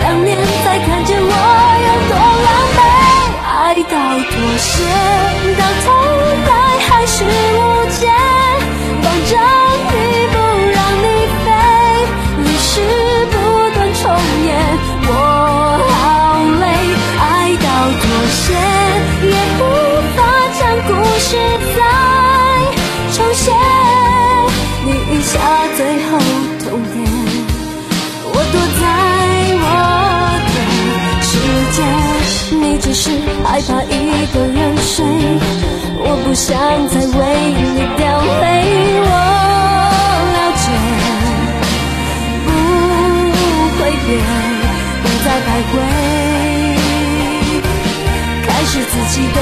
[0.00, 1.32] 两年才看见我
[1.84, 2.12] 有多
[2.44, 2.80] 狼狈。
[3.46, 3.52] 爱
[3.84, 3.94] 到
[4.30, 4.72] 妥协，
[5.58, 5.86] 到头
[6.48, 6.50] 来
[6.88, 7.58] 还是无
[8.00, 8.02] 解。
[32.64, 33.10] 你只是
[33.44, 35.04] 害怕一个人睡，
[35.98, 36.56] 我不想
[36.88, 37.20] 再为
[37.52, 38.02] 你掉
[38.40, 38.42] 泪。
[39.04, 39.08] 我
[40.34, 40.66] 了解，
[42.46, 42.48] 不
[43.76, 44.10] 会变，
[45.02, 45.74] 不再徘徊，
[48.48, 49.38] 开始自己的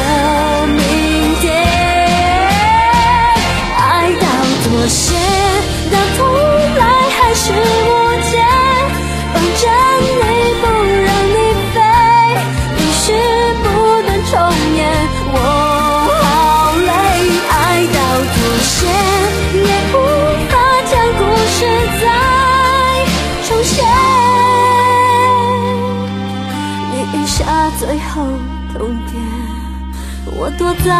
[30.58, 30.92] 躲在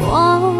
[0.00, 0.57] 我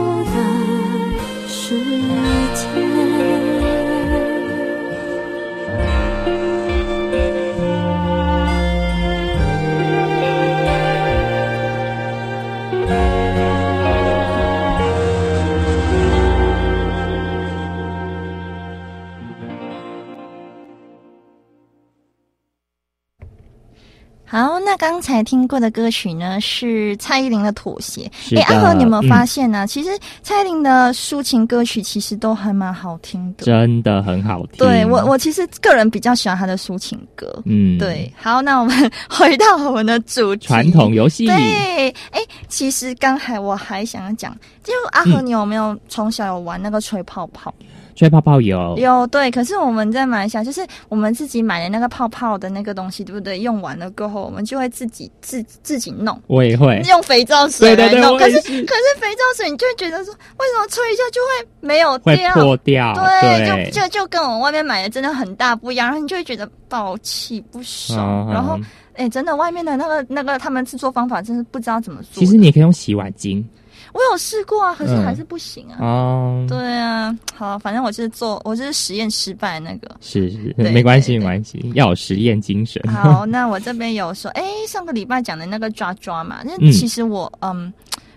[24.68, 28.02] 那刚才听过的歌曲呢是蔡依林的《妥协》。
[28.38, 29.88] 哎阿和，你有没有嗯发现呢、其实
[30.22, 33.46] 蔡依林的抒情歌曲其实都还蛮好听的。
[33.46, 34.58] 真的很好听。
[34.58, 37.26] 对我，我其实个人比较喜欢她的抒情歌。
[37.46, 40.46] 嗯，对，好，那我们 回到我们的主题。
[40.48, 47.54] 传统游戏，对，哎，其实刚才我还想要讲，就阿和，你有没有从小有玩那个吹泡泡？
[47.98, 49.28] 吹泡泡有，有，对。
[49.28, 53.40] 可是我们在马来西亚，就是我们自己买的那个泡泡的那个东西，对不对？
[53.40, 56.80] 用完了过后，我们就会自己自自己弄，我也会。
[56.86, 58.16] 用肥皂水对对对来弄。
[58.16, 62.32] 可是是可是肥皂水，你就会觉得说，为什么吹一下就会没有会掉？
[62.34, 72.18] 破掉，对，对，就就就跟我们外面买的真的很大不一样，然后你就会觉得暴气不爽，嗯然后嗯哎、真的外面的那个那个他们制作方法真是不知道怎么做。
[72.20, 73.44] 其实你也可以用洗碗巾
[73.92, 75.78] 我有试过啊，可是嗯还是不行啊。
[75.80, 79.90] 哦，对啊，好，反正我就是做，我就是实验失败那个。
[80.00, 82.82] 是是， 没关系没关系，要有实验精神。
[82.92, 87.72] 好， 那我这边有说，哎、上个礼拜讲的那个抓抓嘛，那嗯其实我嗯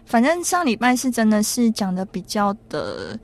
[0.05, 3.17] 反正上礼拜是真的是讲的比较的，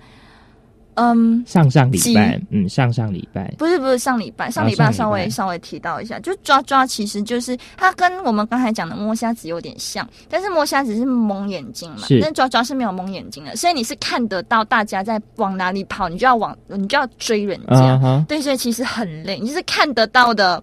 [0.98, 12.20] 嗯，上上礼拜，嗯，上上礼拜，不是不是上礼拜，上礼拜稍微、稍微提到一下，就抓抓其实就是它跟我们刚才讲的摸瞎子有点像，但是摸瞎子是蒙眼睛嘛，是。
[12.20, 20.62] 但抓抓是没有蒙眼睛的，所以你是看得到大家在往哪里跑，你就要往你就要追人家，对，所以其实很累，你就是看得到的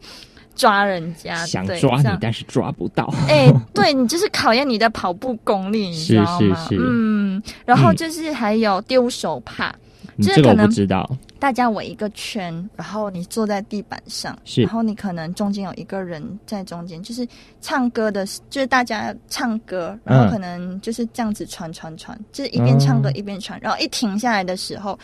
[0.56, 3.08] 抓人家，想抓你，但是抓不到。
[3.28, 6.38] 哎、 对你就是考验你的跑步功力，你知道吗？
[6.40, 6.76] 是是是。
[6.80, 7.96] 嗯，然后嗯。
[7.96, 9.72] 就是还有丢手帕。
[9.76, 9.83] 你
[10.22, 11.08] 这个我不知道，
[11.38, 17.26] 大家围一个圈，然后你坐在地板上，是然后你可能中间有一个人在中间，就是
[17.60, 24.98] 唱歌的，就是大家唱歌，然后嗯可能就是这样子传传传，就是一边唱歌嗯一边传，然后一停下来的时候，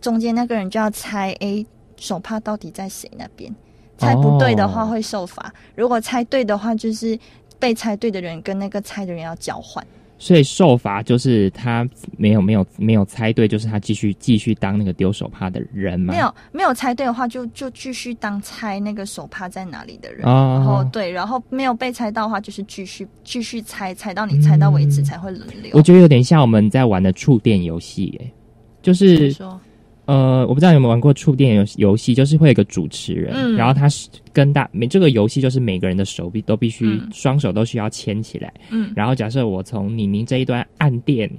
[0.00, 1.64] 中间那个人就要猜，哎，
[1.96, 3.54] 手帕到底在谁那边？
[3.98, 7.18] 猜不对的话哦会受罚，如果猜对的话，就是
[7.58, 9.82] 被猜对的人跟那个猜的人要交换。
[10.18, 11.86] 所以受罚就是他
[12.16, 16.12] 没有没有没有猜对，就是他继续继续当那个丢手帕的人吗？
[16.12, 20.26] 没有没有猜对的话，就就继续当猜那个手帕在哪里的人。
[20.26, 25.70] 哦然后对，然后没有被猜到的话，就是继续继续猜，猜到你猜到为止才会轮流。
[25.74, 28.32] 我觉得有点像我们在玩的触电游戏，诶，
[28.80, 29.60] 就是说
[30.06, 33.56] 呃，我不知道有没有玩过触电游游戏，就是会有一个主持人，嗯。
[33.56, 38.92] 然后他是跟大每这个游戏就是每个人的手臂都必须、嗯双手都需要牵起来，嗯。
[38.94, 41.30] 然后假设我从李宁这一端按电，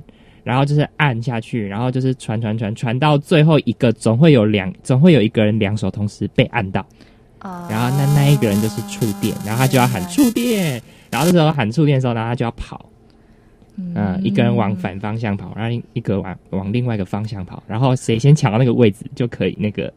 [0.44, 6.86] 然后就是按下去，然后就是传传传传到最后一个，总会有两总会有一个人两手同时被按到，
[7.40, 12.90] 啊然后那那一个人就是触电，然后他就要喊触电，然后这时候喊触电的时候，然后他就要跑，
[13.78, 19.94] 嗯，一个人往反方向跑，然后一个往往另外一个方向跑，然后谁先抢到那个位置就可以那个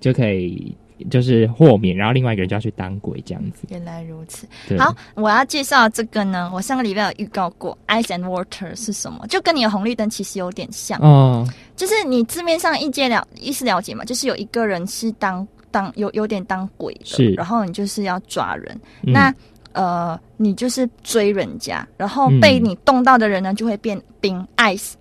[0.00, 0.72] 就可以
[1.10, 3.66] 就是豁免，然后另外一个人就要去当鬼这样子。
[3.70, 4.46] 原来如此。
[4.78, 9.26] 好，我要介绍这个呢，我上个礼拜有预告过，ice and water 是什么？
[9.26, 17.34] 就跟你的红绿灯其实有点像，哦，就是你字面上一解了意思了解嘛，就是有一个人是当当有有点当鬼的，是。
[17.34, 19.12] 然后你就是要抓人，嗯。
[19.12, 19.34] 那
[19.76, 24.94] 呃你就是追人家，然后嗯被你动到的人呢就会变冰 ice，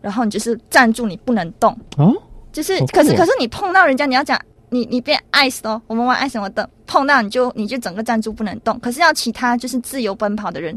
[0.00, 2.12] 然后你就是站住，你不能动，哦，
[2.52, 4.40] 就是哦可是可是你碰到人家，你要讲。
[4.70, 8.76] 你你变 ice 哦，我们玩 ice 什么的，碰到你就你就整个站住不能动。
[8.80, 10.76] 可是要其他就是自由奔跑的人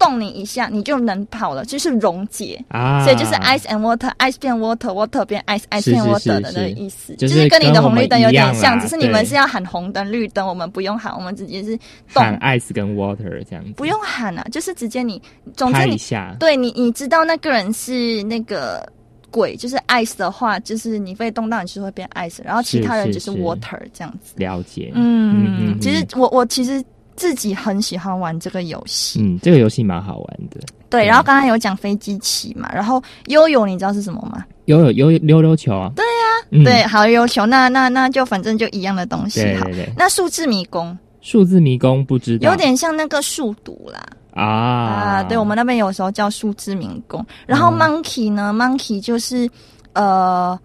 [0.00, 2.60] 动你一下，你就能跑了，就是溶解。
[2.68, 11.76] 啊，所以就是 ice and water，ice 变 water，water 变 ice，ice 变是是 water 的那个意思，就就是是跟你的红绿灯有点像，只是你们是要喊红灯、绿灯，我们不用喊，我们直接是
[12.14, 15.20] 动，喊 ice 跟 water 这样子，不用喊啊，就是直接你，
[15.54, 18.90] 总之你下，对你你知道那个人是那个
[19.30, 24.32] 鬼，就是 ice 的话，就是你被动到，你就会变 ice，然后其他人就是 water 这样子。
[24.36, 25.80] 了解，嗯，嗯。
[25.80, 26.82] 其实我我其实
[27.20, 30.58] 自己很喜欢玩这个游戏，嗯，这个游戏蛮好玩的，
[30.88, 31.04] 对。
[31.04, 34.42] 嗯然后刚刚有讲飞机棋嘛，然后悠悠你知道是什么吗？
[34.64, 39.40] 悠悠悠溜溜球啊，对呀，对，好悠球，那那那就反正就一样的东西。
[39.56, 39.66] 好。
[39.66, 39.84] 对对。
[39.84, 40.96] 对，那数字迷宫。
[41.20, 44.00] 数字迷宫不知道，有点像那个数独啦，
[44.32, 44.42] 啊。
[44.42, 47.22] 啊，对我们那边有时候叫数字迷宫。
[47.46, 47.76] 然后嗯。
[47.78, 49.46] monkey 呢，monkey 就是
[49.92, 50.58] 呃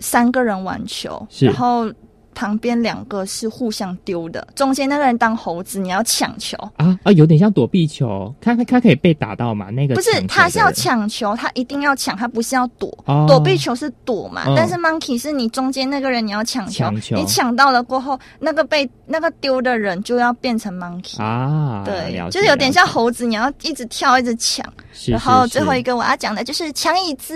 [0.00, 1.90] 三个人玩球，然后
[2.34, 6.56] 旁边两个是互相丢的，中间那个人当猴子，你要抢球。
[6.76, 9.70] 啊啊，有点像躲避球，它它它可以被打到嘛？
[9.70, 12.88] 那个不是他是要抢球，他一定要抢，他不是要躲。
[13.06, 21.22] 哦躲避球是躲嘛，嗯但是 monkey 是你中间那个人你要抢球，抢球你抢到了过后，那个被那个丢的人就要变成 monkey。
[21.22, 24.64] 啊，对，就是有点像猴子，你要一直跳，一直抢。
[24.92, 27.34] 是然后最后一个我要讲的就是抢椅子。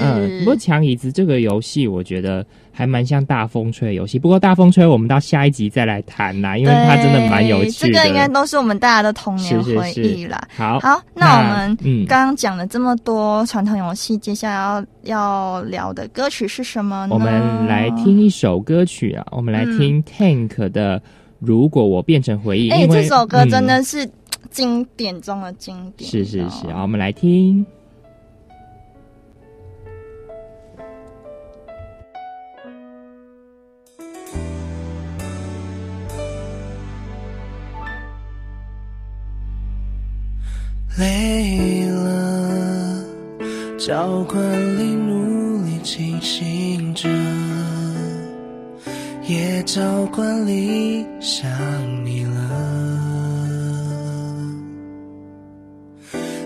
[0.00, 2.44] 嗯，不过抢椅子这个游戏，我觉得
[2.76, 4.18] 还蛮像大风吹的游戏。
[4.18, 10.46] 不过大风吹，我们到下一集再来谈啦，因为它真的蛮有趣这个应该都是我们大家的童年回忆啦。
[10.54, 17.14] 好，好，那我们嗯，刚刚讲了这么多传统游戏，接下来要要聊的歌曲是什么呢？
[17.14, 21.00] 我们来听一首歌曲啊，我们来听 Tank 的
[21.38, 22.70] 《如果我变成回忆》。
[22.74, 24.06] 哎、这首歌真嗯的是
[24.50, 26.10] 经典中的经典。
[26.10, 27.64] 是是是好，我们来听。
[40.98, 43.04] 累了，
[43.78, 47.06] 照惯里努力清醒着，
[49.28, 51.50] 也照惯里想
[52.04, 52.40] 你了。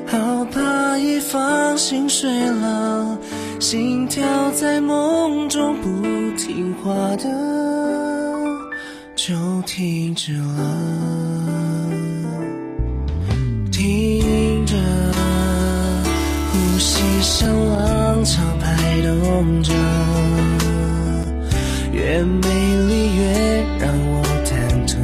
[0.06, 3.16] 好怕一放心睡了，
[3.60, 5.88] 心跳在梦中不
[6.36, 7.24] 听话的
[9.14, 11.39] 就停止了。
[17.40, 19.72] 像浪潮拍动着，
[21.90, 22.48] 越美
[22.86, 24.52] 丽越让我忐
[24.86, 24.98] 忑。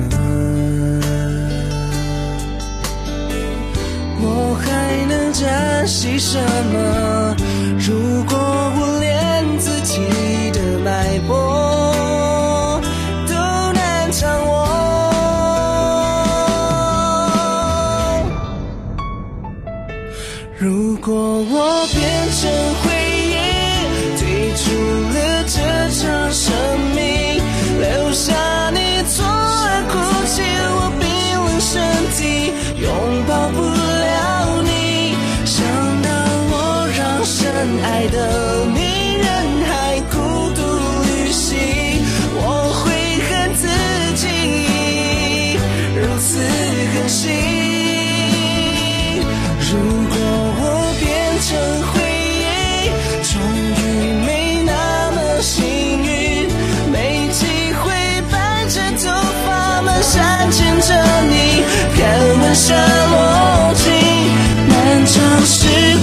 [4.20, 4.66] 我还
[5.06, 6.38] 能珍惜什
[6.74, 7.34] 么？
[7.78, 9.98] 如果我连自己
[10.52, 12.78] 的脉搏
[13.26, 13.32] 都
[13.72, 14.52] 难掌握。
[20.58, 21.86] 如果我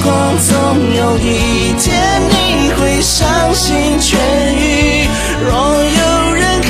[0.04, 0.54] 光，总
[0.95, 4.16] 有一天你会伤心痊
[4.54, 5.08] 愈。
[5.41, 6.70] 若有人可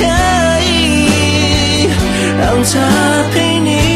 [0.64, 1.88] 以
[2.38, 3.93] 让他陪你。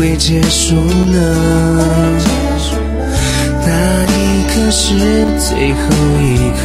[0.00, 2.16] 会结束呢？
[3.66, 3.70] 那
[4.06, 4.94] 一刻是
[5.38, 5.80] 最后
[6.22, 6.62] 一刻，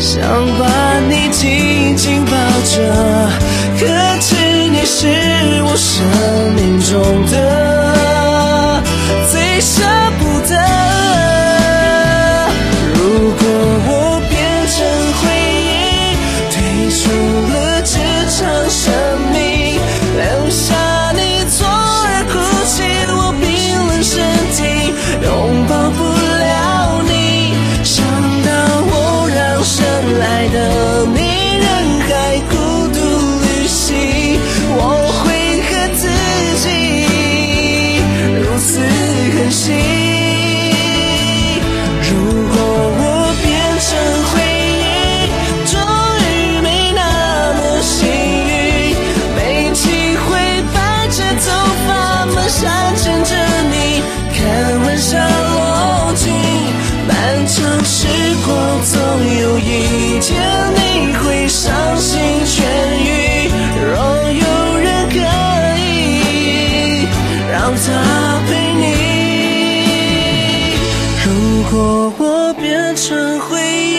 [0.00, 0.20] 想
[0.58, 0.66] 把
[1.08, 2.32] 你紧紧抱
[2.64, 3.30] 着，
[3.78, 3.86] 可
[4.18, 4.34] 知
[4.68, 5.06] 你是
[5.62, 6.02] 我生
[6.56, 6.90] 命中
[7.30, 8.82] 的
[9.30, 9.86] 最深
[57.50, 58.06] 漫长时
[58.46, 59.00] 光，总
[59.40, 60.40] 有一天
[60.72, 62.62] 你会伤心痊
[63.02, 63.50] 愈。
[63.90, 63.90] 若
[64.30, 65.16] 有人可
[65.80, 67.08] 以
[67.50, 68.84] 让他陪你。
[71.24, 71.28] 如
[71.72, 73.98] 果我变成回忆，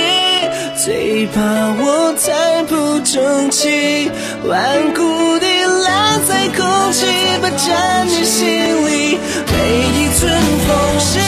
[0.81, 4.09] 最怕我太不争气，
[4.45, 5.45] 顽固地
[5.83, 7.05] 烂在空气，
[7.41, 8.47] 霸占你心
[8.87, 9.19] 里
[9.51, 9.53] 每
[9.99, 10.31] 一寸
[10.65, 10.69] 缝
[11.01, 11.19] 隙。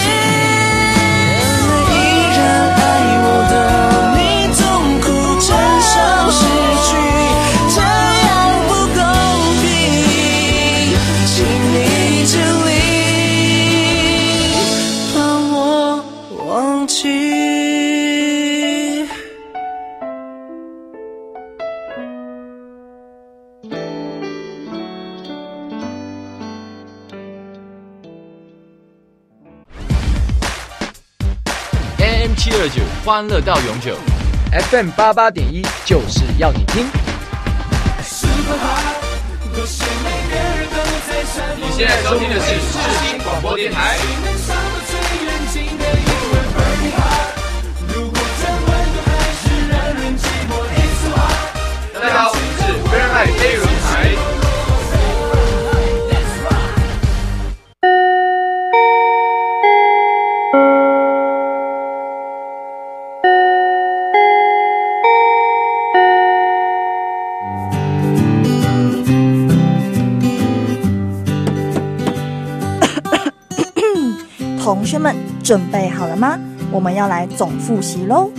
[33.06, 33.98] 欢乐到永久。
[34.70, 36.86] FM 八八点一就是要你听。
[41.58, 43.98] 你现在收听的是世新广播电台。
[74.64, 76.40] 同学们准备好了吗？
[76.72, 78.32] 我们要来总复习喽。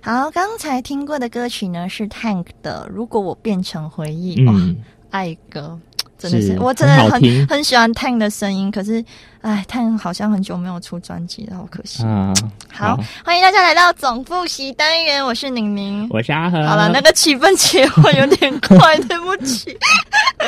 [0.00, 4.44] 好，刚才听过的歌曲呢是 Tank 的《如果我变成回忆》
[5.10, 5.78] 爱歌，
[6.22, 9.04] 真的是是我真的很很很喜欢 Tank 的声音，可是
[9.40, 12.04] 哎，Tank 好像很久没有出专辑了，好可惜。
[12.04, 12.32] 啊，
[12.72, 16.06] 好，欢迎大家来到总复习单元，我是宁宁。
[16.10, 16.64] 我是阿和。
[16.66, 19.76] 好了，那个气氛切换有点快，对不起。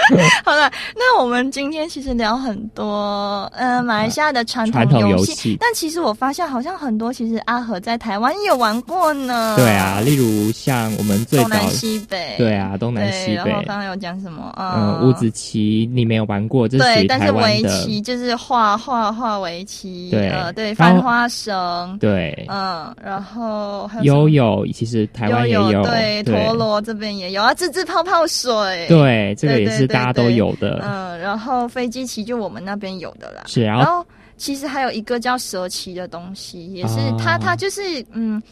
[0.44, 9.54] 好了，那我们今天其实聊很多，呃，马来西亚的传统游戏，游戏但其实我发现好像很多，其实阿和在台湾也有玩过呢。
[9.56, 12.34] 对啊，例如像我们最早东南西北。
[12.36, 14.52] 对啊，东南，西北然后，刚刚有讲什么？
[14.58, 15.30] 嗯，呃五子
[15.64, 34.04] 棋你没有玩过，这是对，但是围，棋就是画画画围棋，对呃，对，翻花绳，对，嗯，然后还有悠悠其实台湾也悠有，对，陀螺这边也有啊，自制泡泡水，，对，这个也是大家都对有的，嗯，然后飞机棋就我们那边有的啦，是，然后然后
[34.36, 38.42] 其实还有一个叫蛇棋的东西，也是哦它它就是嗯，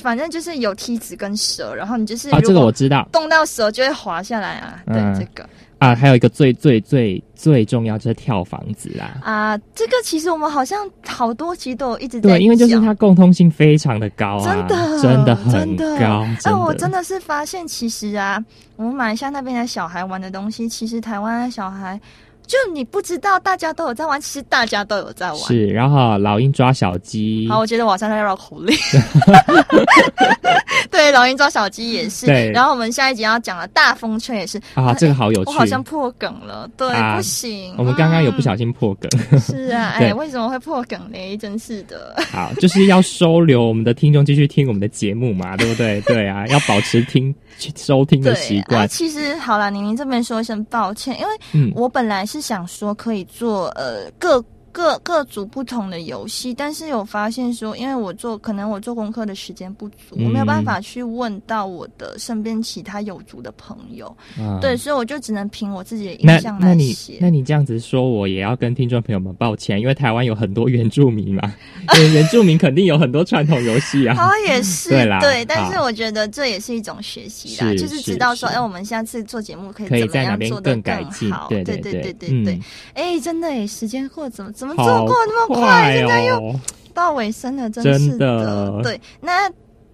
[0.00, 5.48] 反正就是有梯子跟蛇，然后你就是啊，这个我知道动到蛇就会滑下来啊，对嗯这个
[5.82, 9.18] 啊，还有一个最最最最重要就是跳房子啦。
[9.22, 16.92] 啊，这个其实我们好像好多集都有一直在对，因为就是它共通性非常的高啊，真的真的很高，但我真的。
[16.92, 18.38] 的是发现，其实啊，
[18.76, 21.98] 我们马来西亚那边的小孩玩的东西，其实台湾的小孩，
[22.46, 25.40] 就你不知道，大家都有在玩，其实大家都有在玩。
[25.40, 28.76] 是，然后老鹰抓小鸡，好，我觉得晚上要绕口令。
[30.90, 32.26] 对，老鹰抓小鸡也是。
[32.26, 34.60] 对然后我们下一集要讲的大风吹也是。
[34.74, 35.50] 啊，这个好有趣。
[35.50, 37.74] 我好像破梗了，对，啊不行。
[37.78, 41.36] 我们刚刚有不嗯小心破梗，是啊， 对哎，为什么会破梗嘞？
[41.36, 42.14] 真是的。
[42.30, 46.00] 好，就是要收留我们的听众继续听我们的节目嘛， 对不对？
[46.02, 47.34] 对啊，要保持听
[47.76, 48.86] 收听的习惯。
[48.88, 54.42] 其实好了，宁宁这边说一声抱歉，因为嗯，我本来是想说可以做呃各
[54.72, 67.18] 各各组不同的游戏，但是有发现说，因为我做可能我做功课的时间不足，嗯我没有办法去问到我的身边其他有族的朋友，嗯对，所以我就只能凭我自己的印象来写。
[67.20, 71.54] 那你这样子说，我也要跟听众朋友们抱歉，因为台湾有很多原住民嘛，
[71.88, 74.14] 对原住民肯定有很多传统游戏啊。
[74.14, 81.48] 好 也是对啦但是我觉得这也是一种学习啦，是就是知道说，哎，我们下次做节目可以怎么样做的更改进好？
[81.48, 82.60] 对对对对对对嗯，
[82.94, 86.60] 哎，真的哎，时间过怎么怎么做好过那么快现在又哦，
[86.94, 88.80] 到尾声了，真真是的。
[88.80, 89.50] 对，那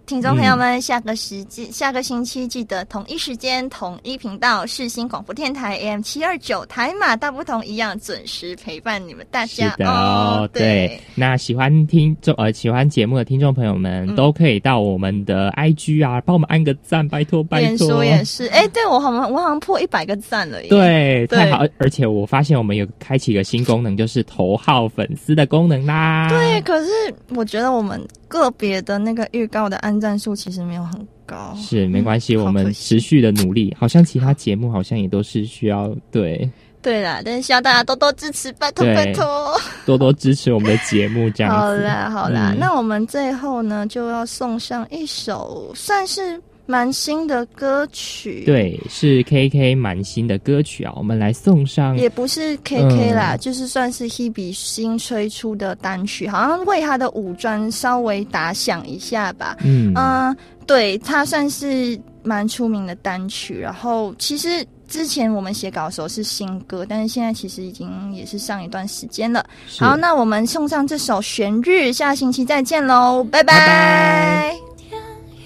[0.09, 11.01] 听众朋友们，下个时记、下个星期记得同一时间、同一频道，世新广播电台 AM 七二九，台马大不同一样准时陪伴你们大家哦，对对。。
[11.15, 18.03] 那喜欢听众呃喜欢节目的听众朋友们，嗯都可以到我们的 IG 啊，帮我们按个赞，拜托拜托。
[18.03, 20.71] 也是，哎、对我好像我好像破一百个赞了耶。
[20.71, 21.59] 对，对太好！
[21.59, 26.31] 而而且我发现我们有开启一个新功能，就是头号粉丝的功能啦。
[26.31, 26.91] 对，可是
[27.35, 31.55] 我觉得我们个别的那个预告的按赞数其实没有很高。
[31.57, 33.75] 是没关系，嗯我们持续的努力。
[33.79, 39.55] 好像其他节目好像也都是需要对对啦，但是希望大家多多支持，拜托拜托。
[39.85, 41.59] 多多支持我们的节目，这样子。
[41.59, 48.45] 好啦好啦，嗯那我们最后呢就要送上一首算是蛮新的歌曲。。
[48.45, 51.97] 对，是 KK 蛮新的歌曲啊，我们来送上。
[51.97, 59.57] 也不是 KK 啦，嗯就是算是 Hebe 新推出的单曲，好像为他的五专稍微打响一下吧。
[59.65, 63.59] 嗯嗯，对，它算是蛮出名的单曲。
[63.59, 69.43] 然后其实之前我们写稿的时候是新歌，但是现在其实已经也是上一段时间了。
[69.79, 73.55] 好，那我们送上这首《旋律》，下星期再见喽，拜拜。
[73.55, 74.68] 拜拜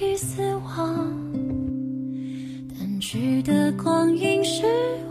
[0.02, 1.12] 已死亡，
[2.76, 4.64] 淡去的光阴是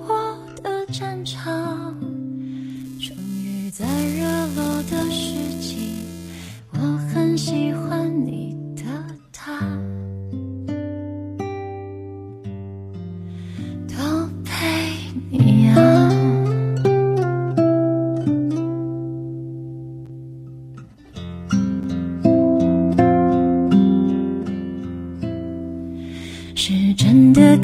[0.05, 1.95] 我的战场。
[2.99, 6.03] 终于在热落的时机，
[6.73, 6.77] 我
[7.13, 8.50] 很喜欢你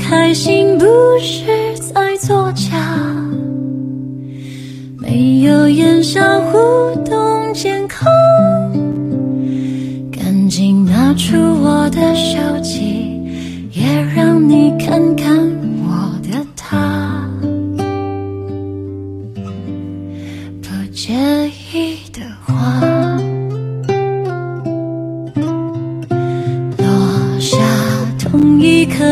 [0.09, 0.85] 开心，不
[1.19, 2.77] 是在作假。
[4.97, 6.57] 没有言笑互
[7.03, 8.09] 动健康，
[10.09, 13.19] 赶紧拿出我的手机，
[13.73, 13.83] 也
[14.15, 15.37] 让你看看
[15.83, 17.06] 我的他。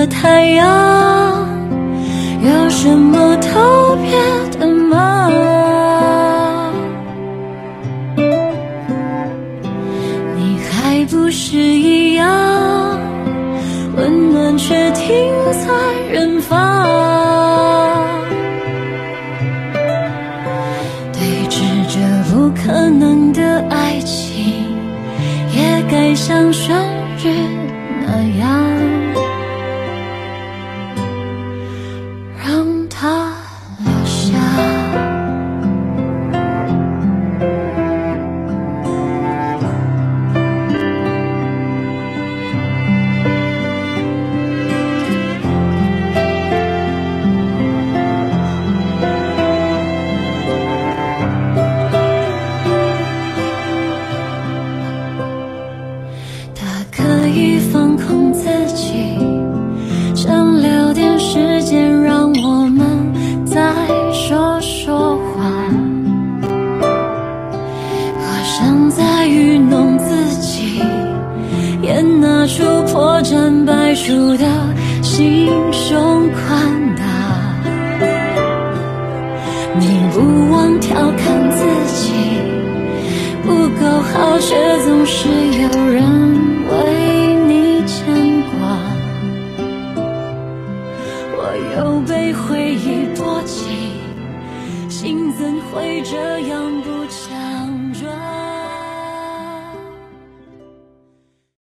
[0.08, 1.48] 太阳，
[2.42, 4.12] 有什么特别
[4.60, 5.32] 的吗？
[10.38, 13.00] 你还不是一样，
[13.96, 15.12] 温暖却停
[15.52, 15.68] 在
[16.12, 16.56] 远方。
[21.14, 21.56] 对峙
[21.90, 21.96] 着
[22.32, 24.66] 不可能的爱情，
[25.52, 26.76] 也该像生